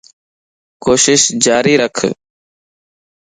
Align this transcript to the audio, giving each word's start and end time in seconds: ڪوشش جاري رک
ڪوشش 0.83 1.21
جاري 1.45 1.73
رک 1.81 1.97